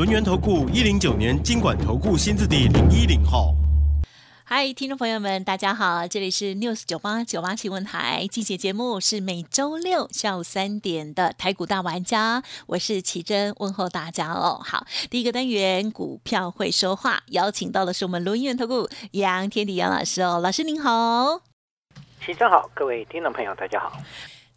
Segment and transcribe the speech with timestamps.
[0.00, 3.54] 轮源投顾一零九年经管投顾新字第零一零号。
[4.44, 14.58] 嗨，听众朋友们，大家好，这里是 News 九八九八新闻台，今节节目是每周六下午三点的台股大玩家，我是奇珍，问候大家哦。
[14.64, 21.42] 好，第一个单元股票会说话，邀请到的是我们轮源投顾杨天地杨老师哦，老师您好，
[22.24, 23.92] 奇珍好，各位听众朋友大家好。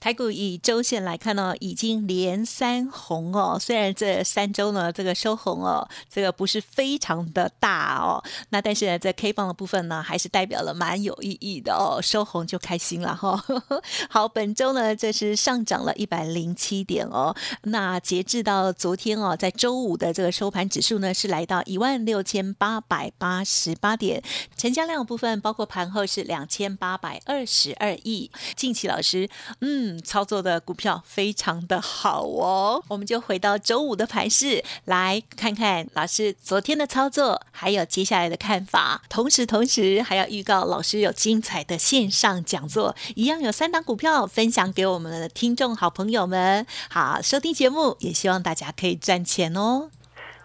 [0.04, 3.58] 台股以周线来看呢，已经连三红哦。
[3.58, 8.22] 虽然这三周呢，这个收红哦，这个不是非常的大哦。
[8.50, 12.02] 那但是呢，在 K 棒的部分呢，还是代表了蛮有意义的哦。
[12.02, 13.42] 收红就开心了哈。
[14.12, 17.34] 好，本周呢，这是上涨了一百零七点哦。
[17.62, 24.22] 那截至到昨天哦，在周五的这个收盘指数呢，是来到一万六千八百八十八点，
[24.58, 28.30] 成交量部分包括盘后是两千八百二十二亿。
[28.58, 29.30] 近期老师，
[29.62, 29.93] 嗯。
[30.02, 39.02] 操作的股票非常的好哦，我们就回到周五的盘市来看看老师昨天的操作，还有接下来的看法。
[39.10, 46.66] 同时，同时还要预告老师有精彩的线上讲座，一样有三档股票分享给我们的听众好朋友们。
[46.90, 49.90] 好，收听节目也希望大家可以赚钱哦。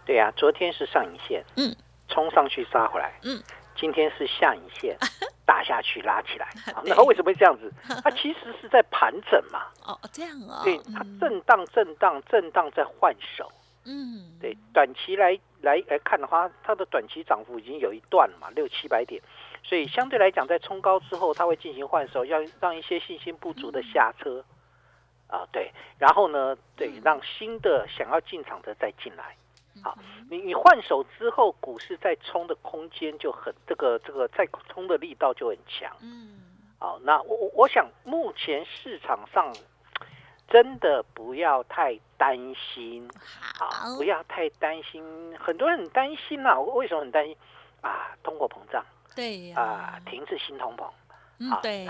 [0.06, 1.74] 对呀，昨天是上影线，嗯，
[2.08, 3.42] 冲上去杀回来，嗯。
[3.78, 4.96] 今天是下影线
[5.46, 6.48] 打下去拉起来，
[6.84, 7.72] 那为什么会这样子？
[8.02, 9.66] 它其实是在盘整嘛。
[9.86, 10.62] 哦，这样啊。
[10.64, 13.50] 对，它震荡、震荡、震荡在换手。
[13.84, 14.36] 嗯。
[14.40, 19.22] 对，短期来来来看的话，它的短期涨幅已经有一段嘛，六七百点，
[19.62, 24.44] 所以相对来讲，在冲高之后，它会进行换手，要让一些信心不足的下车。
[25.28, 25.70] 啊，对。
[25.98, 29.36] 然后呢，对，让新的想要进场的再进来。
[29.82, 29.96] 好，
[30.30, 35.90] 你你换手之后，股市再冲的空间就很这个这个再冲的力道就很强。
[36.00, 36.40] 嗯，
[36.78, 39.54] 好，那我我我想目前市场上
[40.48, 43.08] 真的不要太担心，
[43.40, 45.02] 好，不要太担心。
[45.38, 47.36] 很多人很担心呐，为什么很担心
[47.80, 48.16] 啊？
[48.22, 48.84] 通货膨胀，
[49.14, 50.88] 对啊，停滞新通膨，
[51.38, 51.86] 嗯，对。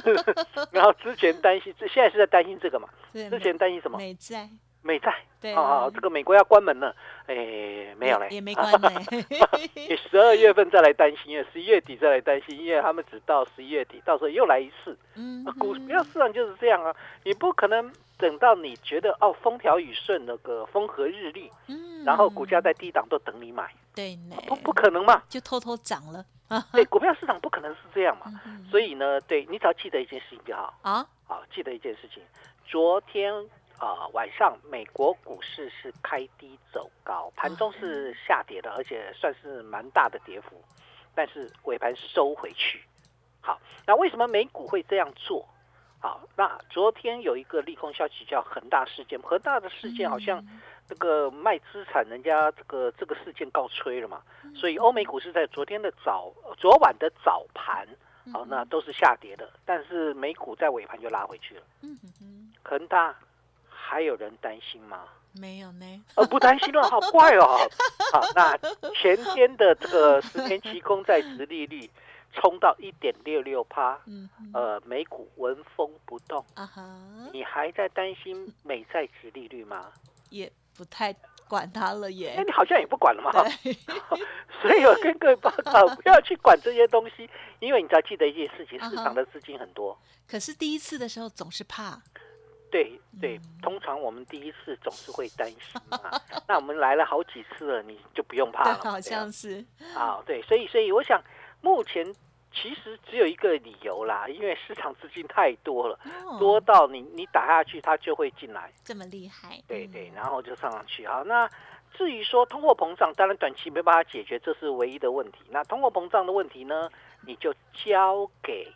[0.72, 2.88] 然后之前担心，现在是在担心这个嘛？
[3.12, 3.98] 之前担心什么？
[3.98, 4.48] 美债。
[4.84, 6.94] 美债，对啊，这个美国要关门了，
[7.26, 9.24] 哎，没有嘞，也没关嘞。
[9.74, 14.94] 你十二月份再来担心，十一月底再来担心，因为他们只到十一月底，到时候又来一次。
[15.14, 16.94] 嗯，股票市场就是这样啊，
[17.24, 26.22] 你不可能等到你觉得哦风调雨顺，那个风和日丽，嗯，然后股价在低档都等你买，对，不不可能嘛，就偷偷涨了。
[26.72, 28.26] 对，股票市场不可能是这样嘛，
[28.70, 30.74] 所以呢，对你只要记得一件事情就好。
[30.82, 32.22] 啊，好，记得一件事情，
[32.66, 33.32] 昨天。
[33.78, 40.62] 啊，晚上美国股市是开低走高，盘中是下跌的，而且算是蛮大的跌幅，
[41.14, 42.80] 但是尾盘收回去。
[43.42, 45.46] 好，那为什么美股会这样做？
[46.00, 50.42] 好，那昨天有一个利空消息叫恒大事件，恒大的事件好像
[50.88, 54.22] 这个卖资产，人家这个这个事件告吹了嘛，
[54.54, 57.86] 所以欧美股市在昨天的早昨晚的早盘，
[58.32, 61.62] 好，那都是下跌的，但是美股在尾盘就拉回去了。
[62.62, 63.14] 恒大。
[63.86, 65.00] 还有人担心吗？
[65.32, 67.58] 没有呢，呃，不担心了，好怪哦。
[68.12, 68.56] 好，那
[68.94, 71.90] 前天的这个十年期公债值利率
[72.32, 76.82] 冲到一点六六趴，嗯，呃，美股闻风不动啊哈。
[77.32, 79.90] 你还在担心美债值利率吗？
[80.30, 81.12] 也不太
[81.48, 82.34] 管它了耶。
[82.36, 83.32] 那你好像也不管了嘛。
[84.62, 87.28] 所以我跟各位报告，不要去管这些东西，
[87.58, 89.98] 因为你只要记得一件事情：市场的资金很多。
[90.28, 92.00] 可是第一次的时候总是怕。
[92.74, 95.96] 对对，通常我们第一次总是会担心嘛。
[96.48, 98.80] 那我们来了好几次了，你就不用怕了。
[98.82, 101.22] 好像是啊，对，所以所以我想，
[101.60, 102.04] 目前
[102.52, 105.96] 其实只有一个理由啦，因为市场资金太多了，
[106.40, 108.72] 多到你你打下去，它就会进来。
[108.82, 109.62] 这么厉害？
[109.68, 111.06] 对对，然后就上上去。
[111.06, 111.48] 好，那
[111.96, 115.38] 至于说通货膨胀，当然短期没办法解决，这是唯一的问题。
[115.50, 116.90] 那通货膨胀的问题呢，
[117.24, 117.54] 你就
[117.84, 118.66] 交给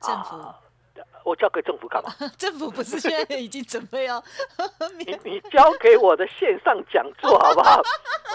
[0.00, 0.36] 政府。
[1.30, 2.12] 我交给政府干嘛？
[2.36, 4.22] 政府不是现在已经准备要
[4.98, 7.80] 你你交给我的线上讲座 好不好？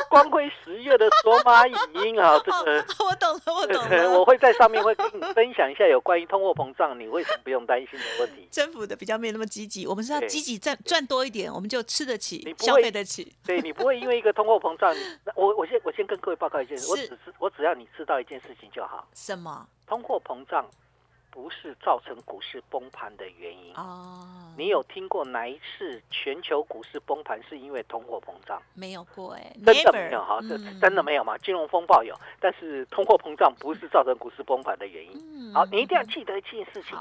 [0.09, 1.75] 光辉十月的索马影
[2.05, 4.17] 音啊，这个我懂了，我懂了。
[4.17, 8.47] 我会在上面会跟你分享一下有关于通货膨胀，你为什么不用担心的问题。
[8.49, 13.35] 政府的比较没有那么积极，我们是要积极赚赚多一点，我们就吃得起，消费得起。
[13.45, 14.95] 对你不会因为一个通货膨胀，
[15.35, 19.05] 我我先我先跟各位报告一件事，我只是我只要你知道一件事情就好。
[19.13, 19.67] 什么？
[19.85, 20.65] 通货膨胀。
[21.35, 24.25] 不是造成股市崩盘的原因哦。
[24.57, 28.61] 你有听过哪一次全球股市崩盘是因为通货膨胀？
[28.73, 31.37] 没有过哎，真的没有哈，这真的没有吗？
[31.39, 35.53] 金融风暴有，但是通货膨胀不是造成股市崩盘的原因。
[35.53, 36.97] 好，你一定要记得一件事情。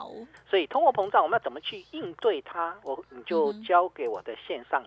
[0.51, 2.77] 所以通货膨胀我们要怎么去应对它？
[2.83, 4.83] 我你就交给我的线上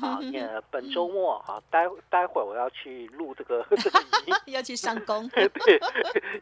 [0.00, 4.00] 好，呃，本周末啊，待待会儿我要去录这个 这个
[4.46, 5.28] 要去上工。
[5.30, 5.48] 对，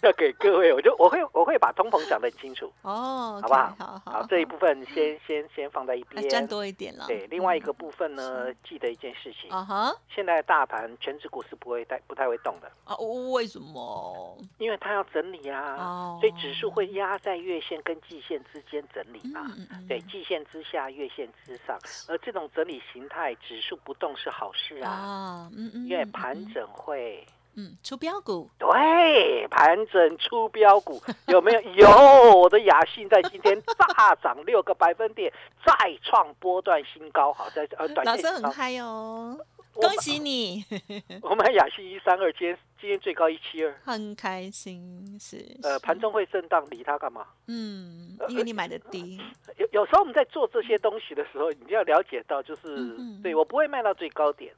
[0.02, 3.74] 要给各位，我就我会我会把通膨讲得很清楚哦，好不好？
[3.78, 7.06] 好好，这一部分先先先放在一边，赚多一点了。
[7.06, 12.96] 对，另外一个部分呢，记得一件事情啊哈，现在大盘全指股是不会太不太会动的啊？
[13.32, 14.38] 为什么？
[14.58, 19.46] 因为它要整理啊，所以指数会压在月线跟季线之间整理嘛。
[19.86, 21.78] 对，季线之下，月线之上，
[22.08, 25.50] 而这种整理形态，指数不动是好事啊。
[25.56, 27.26] 嗯嗯，因为盘整会。
[27.56, 31.60] 嗯，出标股对，盘整出标股 有没有？
[31.88, 35.32] 有，我的雅信在今天大涨六个百分点，
[35.66, 37.32] 再创波段新高。
[37.32, 39.36] 好，在呃，短线很嗨哦，
[39.88, 40.64] 恭喜你！
[41.22, 45.44] 我买雅信一三二，今天今天最高一七二，很开心是。
[45.62, 47.26] 呃，盘中会震荡，理它干嘛？
[47.46, 49.20] 嗯，因为你买的低。
[49.58, 54.54] 有有时候我们在做这些东西的时候，你要了解到，就是对我不会卖到最高点。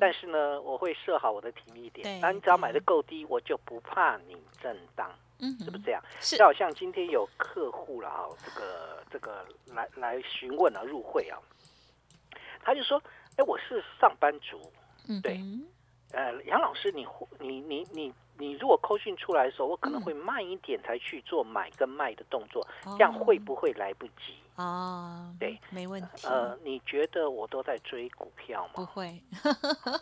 [0.00, 2.18] 但是呢，我会设好我的停利点。
[2.20, 6.02] 那你只要买的够低，我就不怕你震荡，嗯是不是这样？
[6.20, 11.36] 就好像今天有客户了啊，这个这个来来询问啊，入会啊，
[12.64, 13.02] 他就说
[13.36, 14.60] ：“哎，我是上班族，
[15.22, 15.40] 对，
[16.12, 17.06] 呃，杨老师，你
[17.38, 24.36] 你你你。”你如果扣讯出来的时候，我可能会慢一点才去做买跟卖的动作，这样会不会来不及？
[24.56, 26.26] 哦，对，没问题。
[26.26, 28.72] 呃，你觉得我都在追股票吗？
[28.74, 29.18] 不会。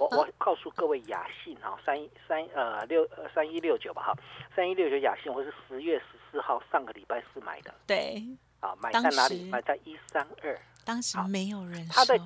[0.01, 1.97] 我我告诉各位，雅信哈，三
[2.27, 4.13] 三呃六三一六九吧哈，
[4.57, 7.73] 三一六九雅信，我是十月十四号上个礼拜四买的。
[7.87, 8.21] 对。
[8.59, 9.49] 啊，买在哪里？
[9.49, 10.61] 买在一三二。
[10.85, 11.87] 当时没有人。
[11.89, 12.25] 它的对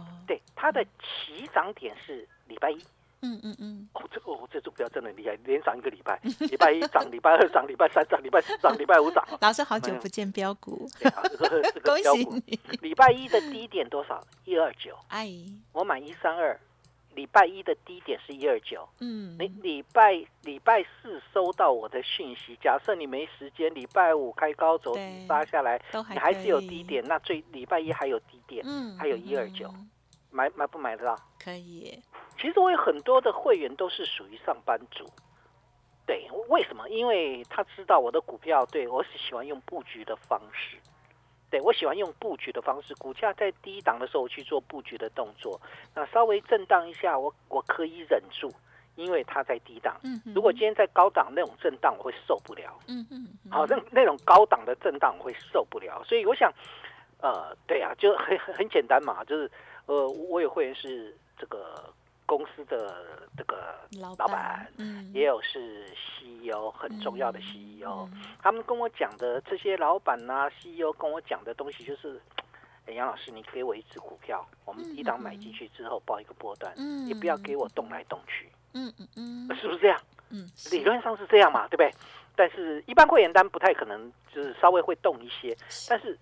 [0.68, 2.78] 它的起涨点是礼拜一。
[3.20, 6.20] 嗯嗯嗯，哦，这个哦，这股票真的厉害，连涨一个礼拜，
[6.50, 9.26] 礼拜一涨，礼拜二涨，礼拜三涨，礼拜四涨，礼拜五涨。
[9.40, 10.86] 老师好久不见标股，
[11.82, 12.60] 恭喜你！
[12.80, 14.22] 礼拜一的低点多少？
[14.44, 14.94] 一二九。
[15.08, 15.28] 哎，
[15.72, 16.56] 我买一三二，
[17.16, 18.88] 礼拜一的低点是一二九。
[19.00, 20.12] 嗯，你礼拜
[20.44, 25.82] 礼拜四收到我的讯息，假设你没时间，礼拜五开高走低杀下来，
[26.12, 29.74] 你还是有低点，那最礼拜一还有低点，嗯，还有一二九，
[30.38, 31.16] 买买不买得到？
[31.42, 32.00] 可以。
[32.38, 35.04] 其实我有很多的会员都是属于上班族，
[36.06, 36.88] 对，为什么？
[36.88, 40.76] 因为他知道我的股票，对我是喜欢用布局的方式，
[41.50, 45.60] 对我喜欢用布局的方式，股价在低档的时候去做布局的动作，
[45.92, 48.48] 那稍微震荡一下，我我可以忍住，
[48.94, 49.98] 因为它在低档。
[50.04, 52.78] 嗯如果今天在高档那种震荡，我会受不了。
[52.86, 53.26] 嗯嗯。
[53.50, 56.52] 好，那那种高档的震荡我会受不了，所以我想，
[57.20, 59.50] 呃，对啊，就很很简单嘛，就是
[59.88, 61.92] 呃，我有会员是这个。
[62.28, 62.94] 公司的
[63.38, 65.86] 这个老板，嗯，也有是
[66.20, 68.06] CEO 很重要的 CEO，
[68.42, 72.20] 他们跟我讲的这些老板呐，CEO 跟我讲的东西就是，
[72.84, 79.08] 哎，杨老师，你给我一只股票，我们一档买进去之后报一个波段，嗯，你不要给我动来动去，嗯嗯
[79.48, 79.98] 嗯，是不是这样？
[80.28, 81.90] 嗯，理论上是这样嘛，对不对？
[82.36, 85.56] 但是一般会员单不太可能，就是稍微会动一些，
[85.88, 86.18] 但是。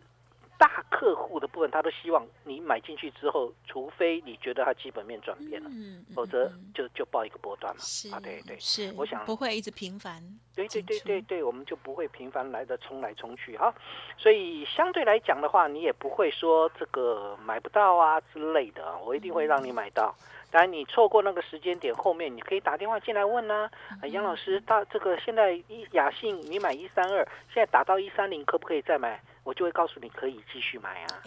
[0.58, 5.70] 大客户的部分，他都希望你买进去之后，除非你觉得它基本面转变了，
[6.14, 7.82] 否则就就报一个波段嘛。
[8.12, 10.22] 啊，对对，是，我想不会一直频繁。
[10.54, 13.75] 对对对对对，我们就不会频繁来的冲来冲去哈。
[14.16, 20.14] 所以相对来讲的话，你也不会说这个买不到啊之类的，我一定会让你买到。
[20.50, 23.68] 当然，你错过那个时间点，后面你可以打电话进来问呢。
[24.10, 27.18] 杨老师，他这个现在一雅信你买一三二，
[27.52, 29.20] 现在打到一三零，可不可以再买？
[29.47, 31.23] 我就会告诉你可以继续买啊，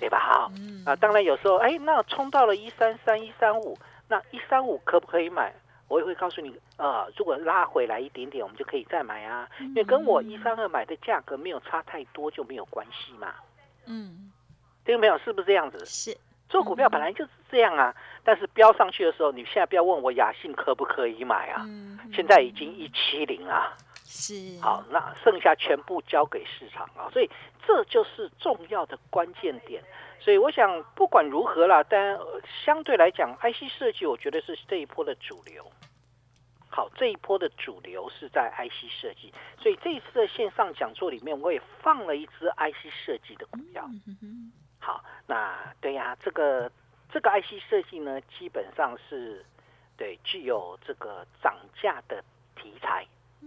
[0.00, 0.18] 对吧？
[0.18, 0.50] 好
[0.86, 3.76] 啊，当然有时候哎，那冲到了一三三一三五，
[4.08, 5.54] 那一三五可不可以买？
[5.88, 13.34] 我也会告诉你，呃，如果拉回来一点点，我们就可以再买啊，因为跟我一三二买的价格没有差太多，就没有关系嘛。
[13.84, 14.32] 嗯，
[14.86, 15.84] 听众朋友是不是这样子？
[15.84, 16.16] 是，
[16.48, 17.94] 做股票本来就是这样啊。
[18.24, 21.66] 但是飙上去的时候，你现在不要问我雅信可不可以买啊？
[22.14, 23.76] 现在已经一七零了。
[24.16, 27.28] 是好，那剩下全部交给市场啊，所以
[27.66, 29.82] 这就是重要的关键点。
[30.20, 32.16] 所以我想不管如何啦，但
[32.64, 35.68] 相对来讲，IC 设计我觉得是这一波的主流。
[36.68, 43.84] 好，这一波的主流是在 IC 设计，所以这一次的线上讲座里面，我也放了一支 IC 设计的股票。
[44.78, 46.70] 好，那对呀，这个
[47.10, 49.44] 这个 IC 设计呢，基本上是
[49.96, 52.22] 对具有这个涨价的
[52.54, 53.04] 题材。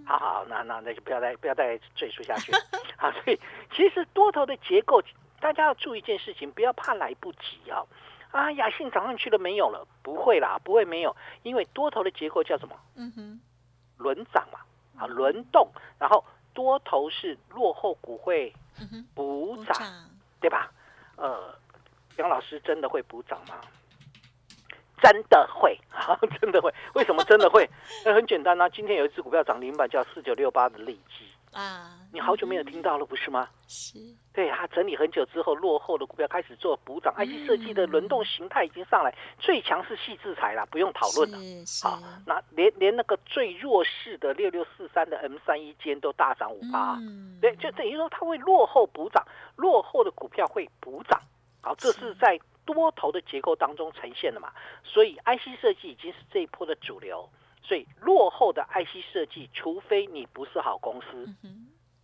[0.07, 2.51] 好好，那那那就不要再不要再赘述下去。
[2.97, 3.39] 好，所以
[3.75, 5.01] 其实多头的结构，
[5.41, 7.83] 大家要注意一件事情，不要怕来不及啊。
[8.31, 9.85] 啊，雅信涨上去了没有了？
[10.01, 12.75] 不会啦，不会没有，因为多头的结构叫什么？
[12.95, 13.41] 嗯哼，
[13.97, 14.59] 轮涨嘛，
[14.97, 16.23] 啊，轮动，然后
[16.53, 18.53] 多头是落后股会
[19.13, 19.75] 补涨，
[20.39, 20.71] 对吧？
[21.15, 21.53] 呃，
[22.17, 23.59] 杨老师真的会补涨吗？
[25.01, 25.79] 真的会，
[26.41, 26.73] 真的会。
[26.93, 27.69] 为什么真的会？
[28.05, 31.25] 那很简单啊，今天有一只股票涨停板，叫四九六八的利基。
[31.53, 33.47] 啊，你好久没有听到了，不是吗？
[33.67, 33.97] 是，
[34.33, 41.37] 对啊整理很久之后，落后的股票开始做补涨，IC 设计的轮动形态已经上来，最强是细制裁了，不用讨论了。
[41.81, 46.99] 好，那连连那个最弱势的六六四三的 M 三一间都大涨五八，
[47.41, 49.25] 对，就等于说它会落后补涨，
[49.55, 51.19] 落后的股票会补涨。
[51.61, 52.37] 好，这是在
[52.73, 54.51] 多头的结构当中呈现的嘛？
[54.83, 57.27] 所以 IC 设计已经是这一波的主流。
[57.63, 61.27] 所以落后的 IC 设计，除非你不是好公司，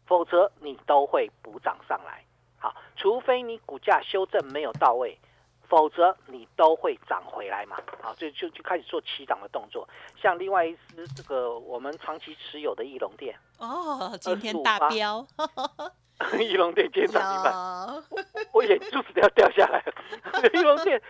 [0.06, 2.26] 否则你都会补涨上来。
[2.58, 5.18] 好，除非你股价修正没有到位，
[5.74, 7.78] 否则你都会涨回来嘛。
[8.00, 9.90] 好，就就就开始做起涨的动作。
[10.22, 15.26] 像另外一只这个我们长期持有的翼龙店，哦，今天大飙。
[16.40, 17.54] 翼龙店今天涨停板，
[18.54, 19.94] 我眼珠子都要掉下来了。
[20.54, 21.02] 翼龙店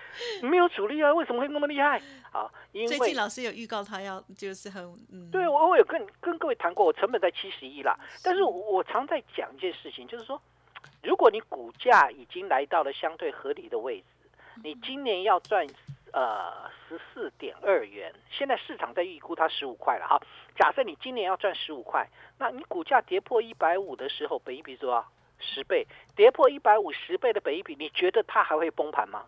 [0.41, 2.01] 没有主力啊，为什么会那么厉害？
[2.31, 7.99] 好，因为最近老师有预告他要就是很嗯，对我我有跟跟各位谈过，我成本在七十一啦。
[8.23, 10.41] 但是我常在讲一件事情，就是说，
[11.03, 14.05] 如果你股价已经来到了相对合理的位置，
[14.61, 15.65] 你今年要赚
[16.11, 20.21] 呃十四点二元，现在市场在预估它十五块了哈。
[20.55, 22.07] 假设你今年要赚十五块，
[22.37, 25.07] 那你股价跌破一百五的时候，本一比多少？
[25.39, 29.25] 十倍，跌破一百五十倍的本一比，你觉得它还会崩盘吗？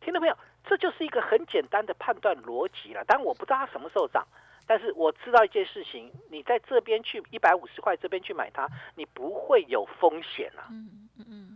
[0.00, 0.36] 听到没有？
[0.64, 4.26] 这就是一个很简单的判断逻辑了，但我不知道它什么时候涨，
[4.66, 11.51] 但是我知道一件事情，你在这边去一百五十块这边去买它，你不会有风险啊，嗯嗯嗯，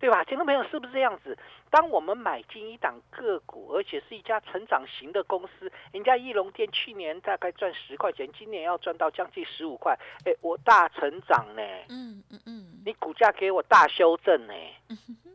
[0.00, 0.22] 对吧？
[0.24, 1.36] 听众朋友是不是这样子？
[1.70, 14.52] 当我们买进一档个股，而且是一家成长型的公司，人家翼龙店去年大概赚十块钱，今年要赚到将近十五块，哎，我大成长呢，嗯嗯嗯，你股价给我大修正呢。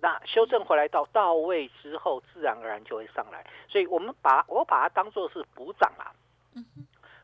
[0.02, 3.46] 那修正回来到到位之后，自然而然就会上来。
[3.68, 6.14] 所以我们把我把它当做是补涨啊。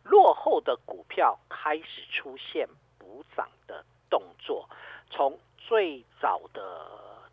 [0.03, 2.67] 落后的股票开始出现
[2.99, 4.67] 补涨的动作，
[5.09, 6.61] 从最早的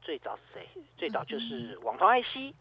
[0.02, 0.68] 最早是谁？
[0.96, 2.54] 最早就是网通 IC，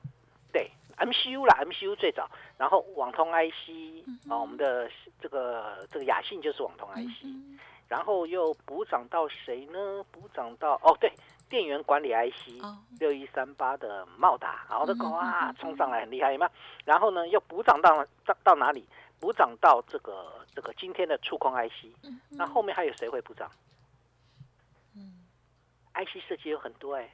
[0.54, 7.26] 对，MCU 啦，MCU 最早，然后网通 IC 啊，我们的这个这个雅信就是网通 IC，
[7.90, 10.06] 然后又补涨到谁呢？
[10.12, 11.12] 补涨到哦，对。
[11.50, 12.64] 电源管理 IC
[12.98, 16.50] 六一三八的茂达，好的狗啊，冲上来很厉害嘛？
[16.86, 18.88] 然后呢，又补涨到到到哪里？
[19.20, 21.94] 补涨到这个这个今天的触控 IC，
[22.30, 23.52] 那后面还有谁会补涨？
[25.94, 27.10] 嗯，IC 设计有很多哎，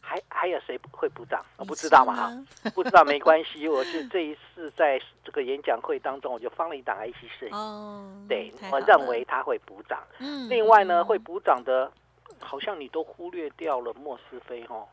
[0.00, 1.44] 还还有谁会补涨？
[1.56, 7.52] 我不知道嘛哈，不知道没关系，我是这一次在这个演讲会当中，我就放了一档 IC 设计，
[8.28, 10.02] 对我认为它会补涨。
[10.18, 11.90] 嗯，另外呢，会补涨的。
[12.40, 14.86] 好像你都忽略掉了莫斯菲哈，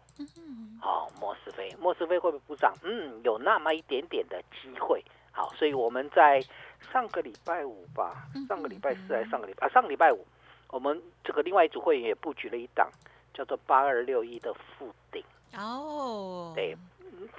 [0.82, 2.74] 好，莫斯菲，莫斯菲会不会补涨？
[2.82, 5.04] 嗯，有那么一点点的机会。
[5.32, 6.44] 好，所以我们在
[6.92, 9.70] 上个礼拜五吧，上个礼拜四还是上个礼拜啊？
[9.70, 10.25] 上个礼拜五，
[10.70, 12.89] 我们这个另外一组会员也布局了一档
[13.36, 15.24] 叫做八二六一的附顶。
[15.56, 16.75] 哦，对。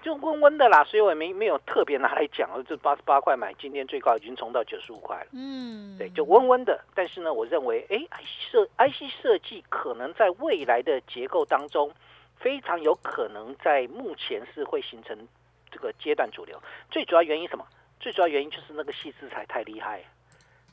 [0.03, 2.49] 就温温的啦，所以我也没没有特别拿来讲。
[2.67, 5.27] 这八十八块买，今天最高已经冲到九十五块了。
[5.33, 6.83] 嗯，对，就温温的。
[6.95, 11.93] 但是呢，我认为，哎，IC 设 IC 设计可能在未来的结构当中，
[12.37, 15.17] 非常有可能在目前是会形成
[15.71, 16.61] 这个阶段主流。
[16.91, 17.67] 最主要原因什么？
[18.01, 20.03] 最主要原因就是那个细制裁太厉害，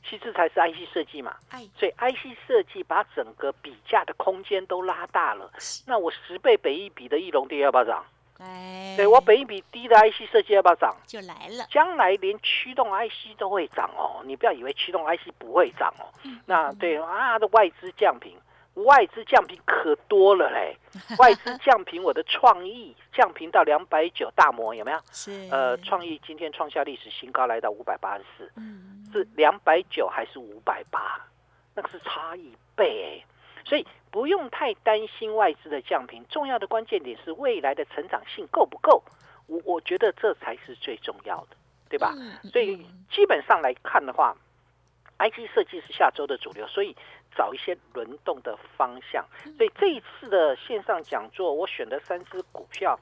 [0.08, 1.34] 细制裁是 IC 设计嘛，
[1.78, 5.50] 所以 IC 设计把整个比价的空间都拉大了。
[5.86, 8.04] 那我十倍北一比的翼龙跌要不要涨？
[8.38, 10.94] 哎，对我本一比低的 IC 设计要不要涨？
[11.06, 14.22] 就来了，将来连驱动 IC 都会涨哦。
[14.24, 16.10] 你不要以为驱动 IC 不会涨哦。
[16.46, 18.36] 那对啊，的外资降频，
[18.74, 20.76] 外资降频可多了嘞。
[21.18, 24.98] 外资降频，我的创意降频到两百九大模有没有？
[25.12, 25.48] 是。
[25.50, 28.52] 呃，创意今天创下历史新高，来到五百八十四。
[28.56, 28.93] 嗯。
[29.14, 31.24] 是两百九还是五百八？
[31.74, 33.24] 那个是差一倍，
[33.64, 36.24] 所以不用太担心外资的降频。
[36.28, 39.02] 重要的关键点是未来的成长性够不够？
[39.46, 41.56] 我我觉得这才是最重要的，
[41.88, 42.14] 对吧？
[42.52, 44.36] 所以基本上来看的话
[45.18, 46.96] ，IC 设计是下周的主流，所以
[47.36, 49.24] 找一些轮动的方向。
[49.56, 52.98] 所以这一次的线上讲座，我选的三只股票。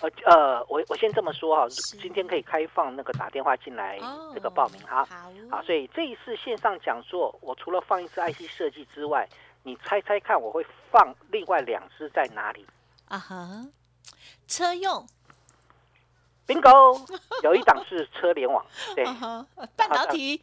[0.00, 1.68] 呃呃，我我先这么说哈，
[2.00, 3.98] 今天可以开放那个打电话进来
[4.32, 5.04] 这个报名哈。
[5.06, 9.28] 好，好，所以这一次线上讲座，我除了放一支 IC 设计之外，
[9.62, 12.64] 你猜猜看我会放另外两支在哪里？
[13.08, 13.66] 啊哈，
[14.46, 15.06] 车用。
[16.48, 16.98] Bingo，
[17.44, 18.64] 有一档是车联网，
[18.96, 19.04] 对，
[19.76, 20.40] 半导体，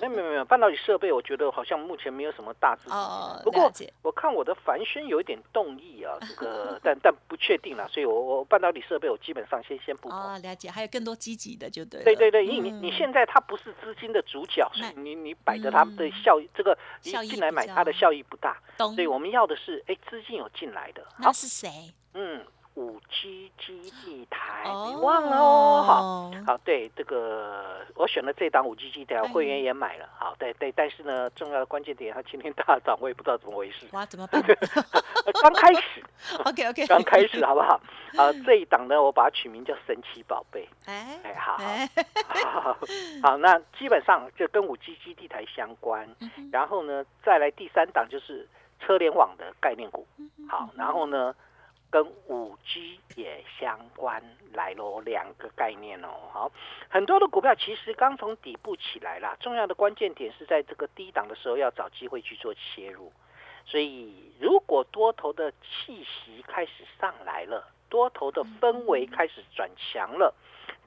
[0.00, 2.92] 没有没有没有，半导体设备，我觉得好像目前没有什么大资金。
[2.92, 3.72] 哦，不过
[4.02, 12.04] 我看我的凡轩有一点动意啊， 这个但但不确定了，所以我我半导体设备我基本上先先不哦，了解，还有更多积极的就对。
[12.04, 18.60] 对对对，因为你你现在它不是资金的主角，所以你你摆着它的效益，这个你进来买它的效益不大。
[18.76, 21.02] 所以我们要的是，哎，资金有进来的。
[21.18, 21.94] 那是谁？
[22.12, 22.44] 嗯。
[22.74, 25.82] 五 G 基地台，你忘了哦？
[25.86, 30.08] 好，好，对这个，我选了这档五 G 基地台，会员也买了。
[30.18, 33.86] 好，对对，但是呢，重要的关键点，它今天大涨，我也不知道怎么回事。
[33.92, 34.42] 哇，怎么办？
[35.42, 36.02] 刚开始，
[36.46, 37.78] OK OK，刚开始，好不好？
[38.16, 40.66] 啊，这一档呢，我把它取名叫神奇宝贝。
[40.86, 42.78] 哎哎，好好
[43.22, 46.08] 好，那基本上就跟五 G 基地台相关。
[46.50, 48.48] 然后呢，再来第三档就是
[48.80, 50.06] 车联网的概念股。
[50.48, 51.34] 好，然后呢？
[51.92, 54.20] 跟五 G 也相关
[54.54, 56.08] 来喽，两个概念哦。
[56.32, 56.50] 好，
[56.88, 63.12] 很多的股票其实刚从底部起来啦，重要的关键点是在这个低档的时候要找机会去做切入。
[63.66, 70.34] 所以，如果多头的气息开始上来了，多头的氛围开始转强了，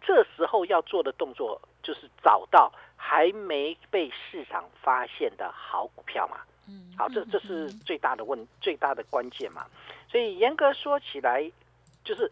[0.02, 6.40] 这时候要做的动作就是找到还没被市场发现的好股票嘛。
[6.68, 9.66] 嗯，好，这这是最大的问，最大的关键嘛。
[10.10, 11.52] 所以严格说起来，
[12.04, 12.32] 就是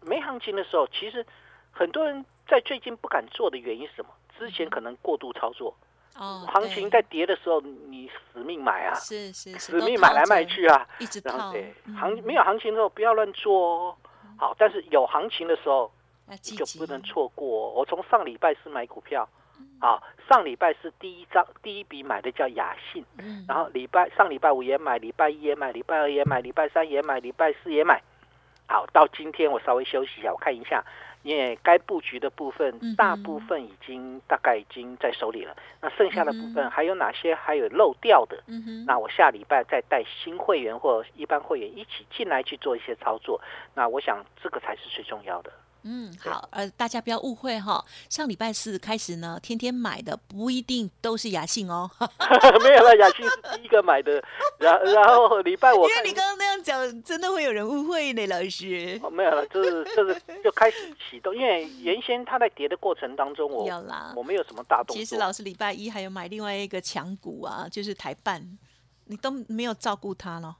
[0.00, 1.24] 没行情的时候，其实
[1.70, 4.10] 很多人在最近不敢做的原因是什么？
[4.38, 5.74] 之前可能过度操作，
[6.16, 11.52] 哦，行情在跌的时候，你死命买啊，是是死命买来卖去啊，一直套。
[11.52, 13.96] 对，行没有行情的时候不要乱做哦。
[14.36, 15.92] 好，但是有行情的时候，
[16.26, 17.70] 你就不能错过。
[17.70, 19.28] 我从上礼拜是买股票。
[19.80, 23.04] 好，上礼拜是第一张第一笔买的叫雅信，
[23.46, 28.02] 然后礼拜上礼拜五也买，礼拜一也买，礼拜二也买，礼拜三也买，礼拜四也买。
[28.66, 30.82] 好，到今天我稍微休息一下，我看一下，
[31.22, 38.42] 因为该布局的部分大部分已经大概已经在手里了，那剩下的部分还有哪些还有漏掉的？
[38.86, 43.38] 那我下礼拜再带新会员或一般会员一起进来去做一些操作，
[43.74, 45.52] 那我想这个才是最重要的。
[45.84, 47.84] 嗯，好，呃，大家不要误会哈。
[48.08, 51.90] 上礼拜四开始呢，天天买的不一定都是雅信哦。
[52.64, 54.22] 没有了，雅信是第一个买的，
[54.58, 58.98] 然然后礼拜我因为你刚刚那样讲，真的会有人误会呢，老师。
[59.02, 63.64] 哦没有了，就是就是 就开始启动，因为原先它在跌的过程当中，我
[64.16, 64.96] 我没有什么大动作。
[64.96, 68.42] 其实老师礼拜一还有买另外一个强股啊，就是台办，
[69.06, 70.56] 你都没有照顾他了。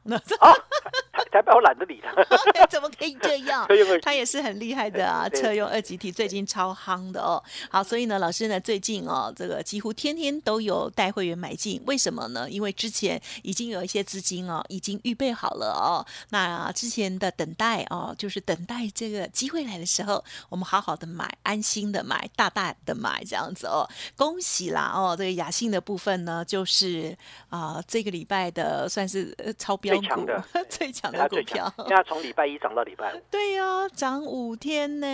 [1.33, 3.67] 台北我懒得理他，怎么可以这样？
[4.03, 7.43] 他也是很厉害的啊， 车用二级体最近超夯的哦。
[7.69, 12.49] 好，所以呢，老师呢最近哦，这个几乎天天都有带会员买进，为什么呢？
[12.49, 16.07] 因为之前已经有一些资金哦，已经预备好了哦。
[16.31, 23.89] 那之前的等待哦，就是等待这个机会来的时候，我们好好的买，安心的买，大大的买这样子哦。
[24.17, 27.17] 恭喜啦哦，这个雅信的部分呢，就是
[27.49, 30.27] 啊，这个礼拜的算是超标股，
[30.71, 31.29] 最强的。
[31.29, 35.07] 股票，现在从礼拜一涨到礼拜五， 对呀，涨五天呢，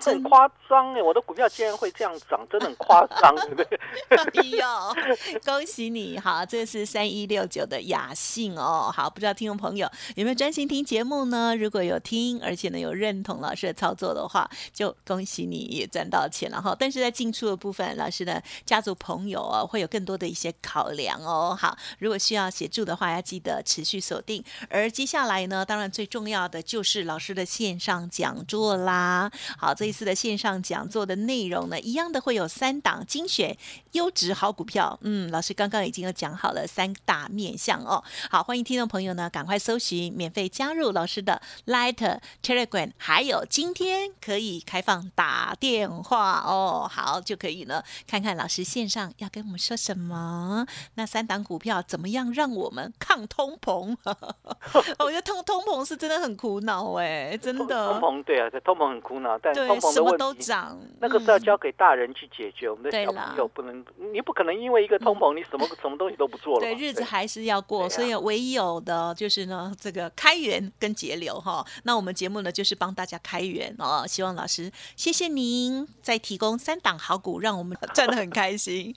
[0.00, 1.00] 很夸张哎！
[1.00, 3.64] 我的股票竟然会这样涨，真的很夸张，对不对？
[4.18, 6.18] 哎呦，恭喜你！
[6.18, 8.92] 好，这是三一六九的雅信哦。
[8.92, 11.54] 好，不知道听众朋友有没有专心听节目呢？
[11.56, 16.76] 如果有听，而且呢有认同老师的操作的话，就恭喜你也赚到钱了哈。
[16.78, 21.56] 但是在进出的部分，老师的家族朋友啊会有更多的一些考量哦。
[21.58, 24.44] 好，如果需需要协助的话，要记得持续锁定。
[24.68, 29.28] 而接下来呢，当然最重要的就是老师的线上讲座啦。
[29.58, 33.56] 好，这一次的线上讲座的内容呢，一样的会有三档精选
[33.92, 34.96] 优质好股票。
[35.02, 38.04] 嗯，老师刚刚已经有讲好了三大面向哦。
[38.30, 46.88] 好，欢迎听众朋友呢，赶快搜寻免费加入老师的 Light Telegram，还有今天可以开放打电话哦。
[46.88, 50.64] 好，就可以呢，看看老师线上要跟我们说什么。
[50.94, 53.96] 那三档股票怎么样让我们抗通膨？
[54.98, 58.00] 我觉得通通膨是真的很苦恼哎，真的。
[58.00, 60.52] 通膨对啊，通膨很苦恼，但通膨的问题，
[61.00, 62.68] 那个是要交给大人去解决。
[62.68, 66.60] 我们的小朋友不能，你不可能因为一个通膨，你什么什么东西都不做了。
[66.60, 71.64] 对，日子还是要过，所以唯有的就是呢，这个开源跟节流哈。
[71.84, 74.04] 那我们节目呢，就是帮大家开源哦。
[74.06, 78.94] 希望老师，谢谢您再提供三档好股，让我们赚的很开心。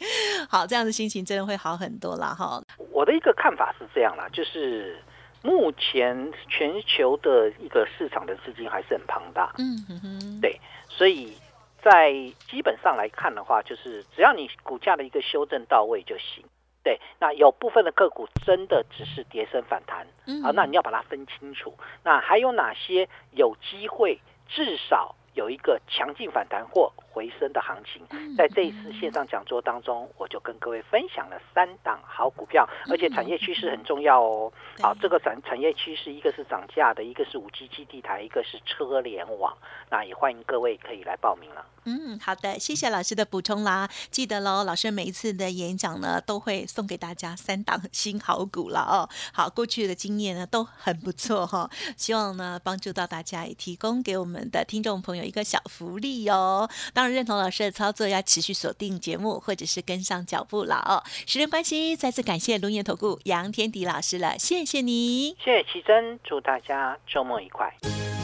[0.50, 2.62] 好，这样的心情真的会好很多了哈。
[2.92, 4.98] 我的一个看法是这样啦，就是
[5.42, 11.38] 目前全球的一个市场的资金还是很庞大，嗯哼哼，对，所以
[11.82, 12.14] 在
[12.50, 16.44] 基本上来看的话，就是只要你股价的一个修正到位就行。
[16.84, 20.06] 对，那有部分的个股真的只是跌升反弹，
[20.44, 21.74] 啊，那你要把它分清楚。
[22.04, 26.92] 那还有哪些有机会至少有一个强劲反弹或？
[27.14, 28.02] 回升的行情，
[28.36, 34.52] 在这一次线上讲座当中，我就跟各位分享了三档好股票，而且产业趋势很重要哦。
[34.82, 39.56] 好，这个产产业趋势，一个是涨价的，一个是五 G 基地台，一个是车联网。
[39.92, 41.64] 那也欢迎各位可以来报名了。
[41.86, 43.88] 嗯，好的，谢谢老师的补充啦。
[44.10, 49.08] 记得喽，老师每一次的演讲呢，都会送给大家三档 新好股了哦。
[49.34, 56.70] 好，过去的经验呢都很不错哈，希望呢帮助到大家，也提供给我们的听众朋友一个小福利哦。
[56.94, 61.04] 当认同老师的操作，要持续锁定节目，或者是跟上脚步了哦。
[61.26, 67.74] 时间关系，再次感谢龙岩投顾杨天迪老师了，谢谢你，谢谢奇珍，祝大家周末愉快。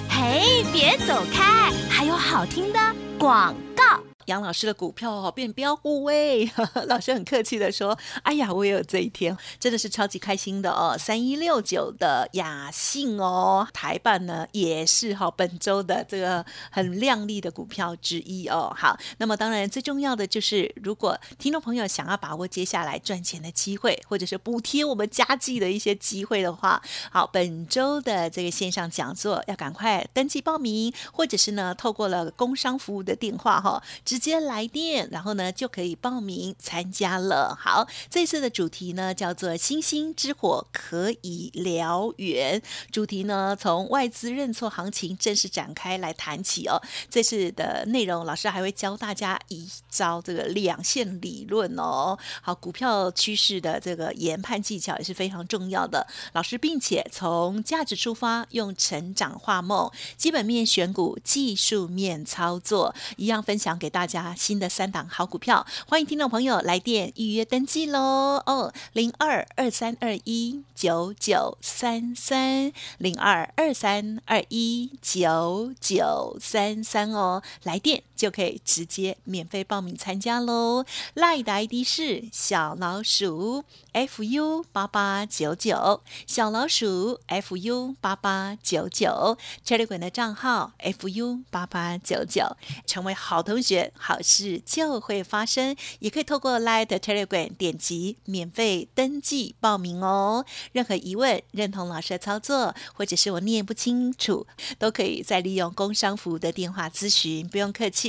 [0.09, 2.79] 嘿，别走开，还有好听的
[3.17, 4.08] 广告。
[4.29, 6.47] 杨老师的股票哦变标股喂，
[6.85, 18.71] 老师很客气的说：“哎呀，我也有这一天，真的是超级开心的哦。”三一六九的雅信哦，台办呢也是哈本周的这个很亮丽的股票之一哦。
[18.77, 26.79] 好，那么当然最重要的就是，如果听众朋友想要把握接下来赚钱的机会，或者是补贴我们家计的一些机会的话，
[27.11, 33.81] 好，本周的这个线上讲座要赶快登记报名，或者是呢透过了工商服务的电话哈。
[34.05, 37.57] 直接来电，然后呢就可以报名参加了。
[37.57, 42.61] 好，这次的主题呢叫做“星星之火可以燎原”。
[42.91, 46.81] 主题呢从外资认错行情正式展开来谈起哦。
[47.09, 52.17] 这次的内容，老师还会教大家一招这个两线理论哦。
[52.41, 56.05] 好，股票趋势的这个研判技巧也是非常重要的。
[56.33, 63.99] 老师并且从价值出发，用成长画梦、基本面选股、技术面操作，一样分享给大。
[63.99, 68.41] 家加新的三档好股票，欢迎听众朋友来电预约登记喽！
[68.47, 80.83] 哦，零二二三二一九九三三零二二三二一九九三三哦，来电就可以直接免费报名参加喽。
[81.13, 93.93] 赖的 ID 是小老鼠 fu 八八九九，小老鼠 fu 八八九九，Telegram 的账号 fu 八八九九，成为好同学。
[93.95, 100.45] 好事就会发生，也可以透过 Light Telegram 点击免费登记报名哦。
[100.73, 104.45] 任何疑问、认同老师的操作，或者是我念不清楚，
[104.77, 108.08] 都可以再利用工商服务的电话咨询，不用客气。